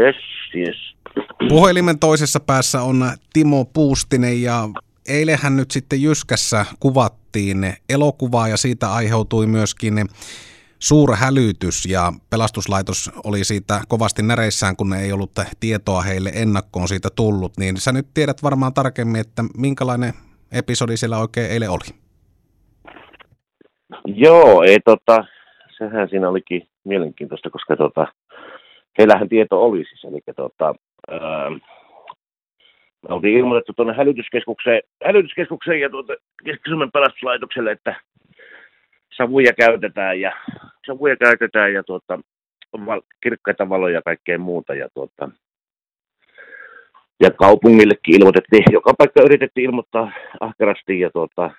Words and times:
Yes, 0.00 0.16
yes. 0.54 0.76
Puhelimen 1.48 1.98
toisessa 1.98 2.40
päässä 2.40 2.82
on 2.82 3.04
Timo 3.32 3.64
Puustinen 3.64 4.42
ja 4.42 4.68
eilenhän 5.08 5.56
nyt 5.56 5.70
sitten 5.70 6.02
Jyskässä 6.02 6.66
kuvattiin 6.80 7.72
elokuvaa 7.88 8.48
ja 8.48 8.56
siitä 8.56 8.92
aiheutui 8.92 9.46
myöskin 9.46 9.94
suuri 10.78 11.14
hälytys 11.16 11.86
ja 11.86 12.12
pelastuslaitos 12.30 13.10
oli 13.24 13.44
siitä 13.44 13.80
kovasti 13.88 14.22
näreissään, 14.22 14.76
kun 14.76 14.94
ei 14.94 15.12
ollut 15.12 15.30
tietoa 15.60 16.02
heille 16.02 16.30
ennakkoon 16.34 16.88
siitä 16.88 17.08
tullut. 17.16 17.52
Niin 17.58 17.76
sä 17.76 17.92
nyt 17.92 18.06
tiedät 18.14 18.42
varmaan 18.42 18.74
tarkemmin, 18.74 19.20
että 19.20 19.42
minkälainen 19.58 20.12
episodi 20.52 20.96
siellä 20.96 21.18
oikein 21.18 21.50
eilen 21.50 21.70
oli. 21.70 21.94
Joo, 24.06 24.62
ei 24.62 24.80
tota, 24.80 25.24
sehän 25.78 26.08
siinä 26.08 26.28
olikin 26.28 26.62
mielenkiintoista, 26.84 27.50
koska 27.50 27.76
tota, 27.76 28.06
heillähän 28.98 29.28
tieto 29.28 29.64
oli 29.64 29.84
siis, 29.84 30.04
eli 30.04 30.20
tota, 30.36 30.74
ää, 31.10 31.50
me 33.08 33.14
oltiin 33.14 33.38
ilmoitettu 33.38 33.72
tuonne 33.72 33.94
hälytyskeskukseen, 33.94 34.82
hälytyskeskukseen 35.04 35.80
ja 35.80 35.90
tuota 35.90 36.14
Keski-Suomen 36.44 36.92
pelastuslaitokselle, 36.92 37.72
että 37.72 38.00
savuja 39.16 39.52
käytetään 39.52 40.20
ja 40.20 40.32
savuja 40.86 41.16
käytetään 41.16 41.72
ja 41.72 41.82
tuota, 41.82 42.18
val, 42.86 43.00
kirkkaita 43.22 43.68
valoja 43.68 43.94
ja 43.94 44.02
kaikkea 44.02 44.38
muuta. 44.38 44.74
Ja, 44.74 44.88
tuota, 44.94 45.30
ja 47.20 47.30
kaupungillekin 47.30 48.16
ilmoitettiin, 48.16 48.64
joka 48.72 48.94
paikka 48.98 49.22
yritettiin 49.22 49.64
ilmoittaa 49.64 50.12
ahkerasti 50.40 51.00
ja 51.00 51.10
tuota, 51.10 51.50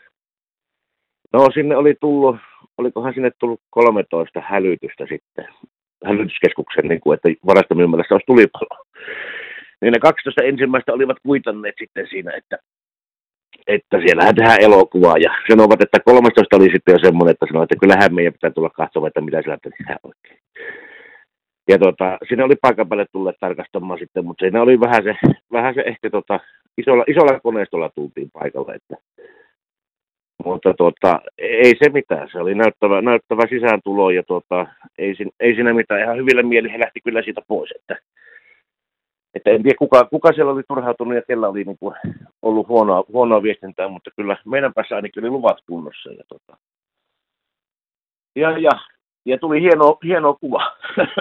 no 1.33 1.49
sinne 1.53 1.75
oli 1.77 1.95
tullut, 2.01 2.35
olikohan 2.77 3.13
sinne 3.13 3.31
tullut 3.39 3.61
13 3.69 4.41
hälytystä 4.41 5.05
sitten, 5.09 5.47
hälytyskeskuksen, 6.05 6.87
niin 6.87 7.01
kuin, 7.01 7.15
että 7.15 7.29
varastomyymälässä 7.45 8.15
olisi 8.15 8.25
tulipalo. 8.25 8.83
Niin 9.81 9.91
ne 9.91 9.99
12 9.99 10.43
ensimmäistä 10.43 10.93
olivat 10.93 11.17
kuitanneet 11.23 11.75
sitten 11.79 12.07
siinä, 12.09 12.31
että 12.37 12.57
että 13.67 13.97
siellähän 14.05 14.35
tehdään 14.35 14.61
elokuvaa 14.61 15.17
ja 15.17 15.31
sanovat, 15.49 15.81
että 15.81 15.99
13 16.05 16.55
oli 16.55 16.69
sitten 16.71 16.93
jo 16.93 16.99
semmoinen, 16.99 17.31
että 17.31 17.45
sanoi, 17.45 17.63
että 17.63 17.81
kyllähän 17.81 18.15
meidän 18.15 18.33
pitää 18.33 18.51
tulla 18.51 18.69
katsomaan, 18.69 19.07
että 19.07 19.21
mitä 19.21 19.41
siellä 19.41 19.57
tehdään 19.63 19.99
oikein. 20.03 20.39
Ja 21.69 21.77
tota, 21.79 22.17
siinä 22.27 22.45
oli 22.45 22.55
paikan 22.61 22.89
päälle 22.89 23.05
tulleet 23.11 23.35
tarkastamaan 23.39 23.99
sitten, 23.99 24.25
mutta 24.25 24.43
siinä 24.43 24.61
oli 24.61 24.79
vähän 24.79 25.03
se, 25.03 25.13
vähän 25.51 25.73
se 25.73 25.81
ehkä 25.81 26.09
tota, 26.09 26.39
isolla, 26.77 27.03
isolla 27.07 27.39
koneistolla 27.39 27.89
tultiin 27.95 28.29
paikalle, 28.33 28.75
että 28.75 28.95
mutta 30.45 30.73
tota, 30.73 31.19
ei 31.37 31.73
se 31.83 31.89
mitään, 31.89 32.29
se 32.31 32.39
oli 32.39 32.55
näyttävä, 32.55 33.01
näyttävä 33.01 33.41
sisääntulo 33.49 34.09
ja 34.09 34.23
tota, 34.23 34.67
ei, 34.97 35.15
ei 35.39 35.55
siinä 35.55 35.73
mitään, 35.73 36.01
ihan 36.01 36.17
hyvillä 36.17 36.43
mieli 36.43 36.71
he 36.71 36.79
lähti 36.79 36.99
kyllä 37.01 37.21
siitä 37.21 37.41
pois, 37.47 37.71
että 37.75 37.97
että 39.35 39.49
en 39.49 39.63
tiedä 39.63 39.77
kuka, 39.79 40.05
kuka 40.05 40.33
siellä 40.33 40.51
oli 40.51 40.63
turhautunut 40.67 41.15
ja 41.15 41.21
kellä 41.21 41.47
oli 41.47 41.63
niin 41.63 41.77
kuin 41.79 41.95
ollut 42.41 42.67
huonoa, 42.67 43.03
huonoa 43.07 43.43
viestintää, 43.43 43.87
mutta 43.87 44.11
kyllä 44.15 44.37
meidän 44.45 44.73
päässä 44.73 44.95
ainakin 44.95 45.23
oli 45.23 45.29
luvat 45.29 45.57
kunnossa. 45.67 46.09
Ja, 46.09 46.23
tota, 46.27 46.57
ja, 48.35 48.57
ja, 48.59 48.71
ja 49.25 49.37
tuli 49.37 49.61
hieno, 49.61 49.97
hieno 50.03 50.37
kuva. 50.41 50.71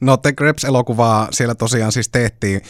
No 0.00 0.16
The 0.16 0.32
Krebs-elokuvaa 0.32 1.26
siellä 1.30 1.54
tosiaan 1.54 1.92
siis 1.92 2.08
tehtiin. 2.08 2.60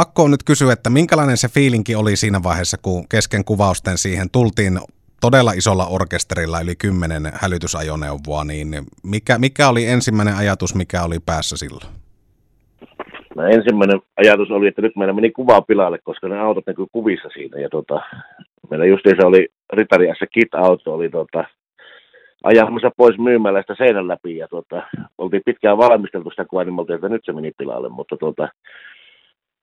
Pakko 0.00 0.22
on 0.22 0.30
nyt 0.30 0.44
kysyä, 0.46 0.72
että 0.72 0.90
minkälainen 0.90 1.36
se 1.36 1.48
fiilinki 1.48 1.94
oli 1.94 2.16
siinä 2.16 2.42
vaiheessa, 2.42 2.78
kun 2.82 3.08
kesken 3.08 3.44
kuvausten 3.44 3.98
siihen 3.98 4.28
tultiin 4.32 4.78
todella 5.20 5.52
isolla 5.52 5.86
orkesterilla, 5.86 6.60
yli 6.60 6.76
kymmenen 6.76 7.22
hälytysajoneuvoa, 7.42 8.44
niin 8.44 8.68
mikä, 9.04 9.38
mikä 9.38 9.68
oli 9.68 9.86
ensimmäinen 9.86 10.36
ajatus, 10.36 10.74
mikä 10.74 11.02
oli 11.02 11.18
päässä 11.26 11.56
silloin? 11.56 11.86
No 13.36 13.42
ensimmäinen 13.56 14.00
ajatus 14.16 14.50
oli, 14.50 14.68
että 14.68 14.82
nyt 14.82 14.96
meillä 14.96 15.14
meni 15.14 15.30
kuva 15.30 15.62
pilalle, 15.62 15.98
koska 15.98 16.28
ne 16.28 16.38
autot 16.40 16.66
näkyy 16.66 16.86
kuvissa 16.92 17.28
siinä. 17.28 17.60
Ja 17.60 17.68
tota, 17.68 18.00
meillä 18.70 18.86
justiinsa 18.86 19.26
oli 19.26 19.48
Ritariassa 19.72 20.26
Kit-auto, 20.26 20.94
oli 20.94 21.08
tota, 21.10 21.44
ajamassa 22.44 22.90
pois 22.96 23.18
myymälästä 23.18 23.74
seinän 23.78 24.08
läpi. 24.08 24.36
Ja 24.36 24.48
tota, 24.48 24.82
oltiin 25.18 25.42
pitkään 25.46 25.78
valmisteltu 25.78 26.30
sitä 26.30 26.44
kuvaa, 26.44 26.64
niin 26.64 26.94
että 26.94 27.08
nyt 27.08 27.22
se 27.24 27.32
meni 27.32 27.52
pilalle. 27.58 27.88
Mutta, 27.88 28.16
tota, 28.16 28.48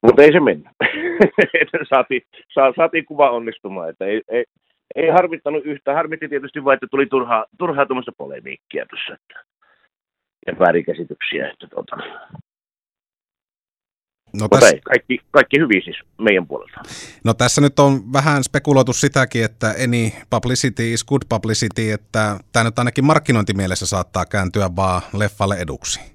mutta 0.04 0.22
ei 0.22 0.32
se 0.32 0.40
mennyt. 0.40 0.68
saatiin, 1.90 2.22
saa, 2.54 2.74
saatiin 2.76 3.06
kuva 3.06 3.32
onnistumaan. 3.32 3.90
Että 3.90 4.06
ei, 4.06 4.22
ei, 4.30 4.46
ei 4.96 5.10
harmittanut 5.10 5.66
yhtä. 5.66 5.94
Harmitti 5.94 6.30
tietysti 6.30 6.64
vain, 6.64 6.76
että 6.76 6.88
tuli 6.92 7.06
turhaa, 7.06 7.46
turhaa 7.58 7.86
tuommoista 7.86 8.12
polemiikkia 8.18 8.86
tuossa. 8.90 9.14
Että, 9.14 9.44
ja 10.48 10.60
väärinkäsityksiä. 10.60 11.50
Että, 11.50 11.68
tota, 11.68 11.96
No 14.34 14.44
Mutta 14.44 14.60
tässä... 14.60 14.76
ei, 14.76 14.82
kaikki, 14.82 15.20
kaikki 15.32 15.60
hyvin 15.60 15.82
siis 15.84 15.98
meidän 16.22 16.48
puolelta. 16.48 16.82
No 17.24 17.34
tässä 17.34 17.62
nyt 17.62 17.80
on 17.80 18.14
vähän 18.14 18.44
spekuloitu 18.44 18.94
sitäkin, 18.94 19.46
että 19.46 19.68
any 19.84 20.10
publicity 20.30 20.94
is 20.94 21.06
good 21.06 21.22
publicity, 21.30 21.92
että 21.92 22.40
tämä 22.52 22.64
nyt 22.64 22.80
ainakin 22.80 23.06
markkinointimielessä 23.06 23.86
saattaa 23.86 24.26
kääntyä 24.26 24.70
vaan 24.76 25.02
leffalle 25.18 25.56
eduksi. 25.56 26.13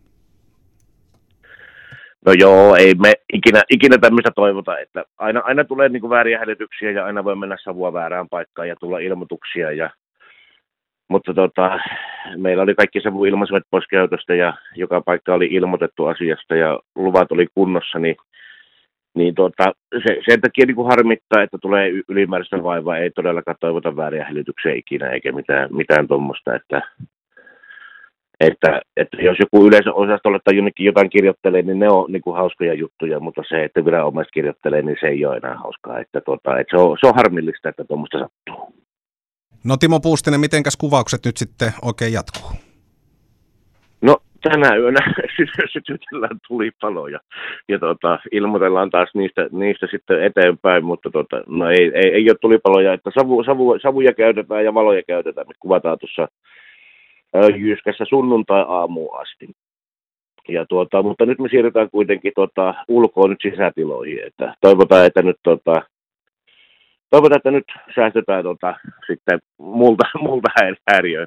No 2.27 2.33
joo, 2.39 2.77
ei 2.77 2.95
me 2.95 3.13
ikinä, 3.33 3.63
ikinä 3.71 3.99
tämmöistä 3.99 4.31
toivota, 4.37 4.79
että 4.79 5.05
aina, 5.19 5.41
aina 5.45 5.65
tulee 5.65 5.89
niin 5.89 6.11
vääriä 6.11 6.39
hälytyksiä 6.39 6.91
ja 6.91 7.05
aina 7.05 7.25
voi 7.25 7.37
mennä 7.37 7.57
savua 7.65 7.93
väärään 7.93 8.29
paikkaan 8.29 8.69
ja 8.69 8.77
tulla 8.77 8.99
ilmoituksia 8.99 9.73
ja 9.73 9.91
mutta 11.09 11.35
tota, 11.35 11.79
meillä 12.37 12.63
oli 12.63 12.75
kaikki 12.75 13.01
savuilmaiset 13.01 13.63
pois 13.71 13.87
käytöstä 13.91 14.35
ja 14.35 14.55
joka 14.77 15.01
paikka 15.01 15.35
oli 15.35 15.49
ilmoitettu 15.51 16.07
asiasta 16.07 16.57
ja 16.57 16.81
luvat 16.97 17.33
oli 17.33 17.47
kunnossa, 17.55 17.99
niin, 17.99 18.17
niin 19.15 19.35
tota, 19.35 19.73
se, 20.07 20.21
sen 20.29 20.41
takia 20.41 20.67
niin 20.67 20.87
harmittaa, 20.89 21.43
että 21.43 21.59
tulee 21.63 21.91
ylimääräistä 22.09 22.63
vaivaa. 22.63 22.99
Ei 22.99 23.11
todellakaan 23.11 23.57
toivota 23.61 23.97
vääriä 23.97 24.25
hälytyksiä 24.25 24.73
ikinä 24.75 25.11
eikä 25.11 25.33
mitään, 25.33 25.69
mitään 25.73 26.09
tuommoista, 26.09 26.55
että, 26.55 26.83
että, 28.41 28.81
että, 28.97 29.17
jos 29.17 29.37
joku 29.41 29.67
yleisöosastolle 29.67 30.39
tai 30.45 30.57
jonnekin 30.57 30.87
jotain 30.87 31.11
kirjoittelee, 31.11 31.63
niin 31.63 31.79
ne 31.79 31.89
on 31.89 32.13
niin 32.13 32.23
kuin 32.23 32.37
hauskoja 32.37 32.75
juttuja, 32.75 33.21
mutta 33.21 33.43
se, 33.49 33.65
että 33.65 33.85
viranomaiset 33.85 34.33
kirjoittelee, 34.33 34.83
niin 34.83 34.97
se 35.01 35.07
ei 35.07 35.27
ole 35.27 35.37
enää 35.37 35.55
hauskaa. 35.55 35.99
Että, 35.99 36.21
tota, 36.21 36.59
että 36.59 36.77
se, 36.77 36.83
on, 36.83 36.97
se 37.01 37.07
on 37.07 37.15
harmillista, 37.15 37.69
että 37.69 37.85
tuommoista 37.85 38.19
sattuu. 38.19 38.75
No 39.65 39.77
Timo 39.77 40.01
Puustinen, 40.01 40.41
mitenkäs 40.41 40.77
kuvaukset 40.77 41.21
nyt 41.27 41.37
sitten 41.37 41.73
oikein 41.83 42.13
jatkuu? 42.13 42.51
No 44.03 44.17
tänä 44.43 44.77
yönä 44.77 45.01
sytytellään 45.73 46.39
tulipaloja 46.49 47.21
ja 47.69 47.79
tota, 47.79 48.19
ilmoitellaan 48.33 48.91
taas 48.91 49.11
niistä, 49.15 49.49
niistä 49.53 49.87
sitten 49.91 50.23
eteenpäin, 50.23 50.85
mutta 50.85 51.11
tota, 51.11 51.43
no 51.47 51.71
ei, 51.71 51.91
ei, 51.95 52.11
ei 52.15 52.31
ole 52.31 52.39
tulipaloja, 52.41 52.93
että 52.93 53.11
savu, 53.19 53.45
savu, 53.45 53.79
savuja 53.83 54.13
käytetään 54.13 54.65
ja 54.65 54.75
valoja 54.75 55.03
käytetään. 55.07 55.47
Me 55.47 55.55
kuvataan 55.61 55.99
tuossa 55.99 56.29
Jyskässä 57.57 58.05
sunnuntai-aamuun 58.09 59.21
asti. 59.21 59.49
Ja 60.49 60.67
tuota, 60.67 61.03
mutta 61.03 61.27
nyt 61.27 61.39
me 61.39 61.49
siirrytään 61.49 61.91
kuitenkin 61.91 62.33
tota, 62.35 62.75
ulkoon 62.89 63.31
nyt 63.31 63.39
sisätiloihin, 63.43 64.27
että 64.27 64.55
toivotaan, 64.61 65.07
että 65.07 65.23
nyt 65.23 65.37
tota, 65.43 65.83
toivotaan, 67.11 67.37
että 67.37 67.51
nyt 67.51 67.65
säästetään 67.95 68.43
tota, 68.43 68.75
sitten 69.07 69.39
muulta, 69.59 70.05
muulta 70.25 70.49
häiriö, 70.91 71.27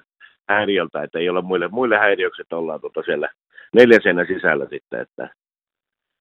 häiriöltä, 0.50 1.03
että 1.03 1.19
ei 1.19 1.29
ole 1.29 1.41
muille, 1.41 1.67
muille 1.67 1.97
häiriöksi, 1.97 2.41
että 2.41 2.57
ollaan 2.57 2.81
tota 2.81 3.01
siellä 3.03 3.29
neljän 3.73 4.28
sisällä 4.28 4.68
sitten, 4.69 5.01
että 5.01 5.29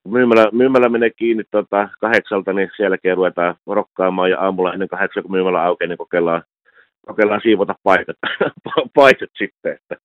myymälä, 0.09 0.49
myymälä 0.53 0.89
menee 0.89 1.11
kiinni 1.11 1.45
tota, 1.51 1.89
kahdeksalta, 2.01 2.53
niin 2.53 2.71
sen 2.77 2.85
jälkeen 2.85 3.17
ruvetaan 3.17 3.55
rokkaamaan 3.67 4.31
ja 4.31 4.41
aamulla 4.41 4.73
ennen 4.73 4.89
kahdeksan, 4.89 5.23
kun 5.23 5.33
myymälä 5.33 5.63
aukeaa, 5.63 5.89
niin 5.89 5.99
kokeillaan, 5.99 6.43
kokeillaan 7.07 7.41
siivota 7.43 7.75
paikat, 7.83 8.17
paikat 8.95 9.31
sitten, 9.39 9.73
että 9.73 9.97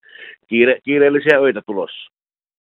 kiire, 0.46 0.78
kiireellisiä 0.84 1.38
öitä 1.38 1.62
tulossa. 1.66 2.15